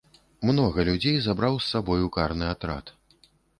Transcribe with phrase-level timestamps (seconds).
[0.49, 2.85] Многа людзей забраў з сабою карны атрад.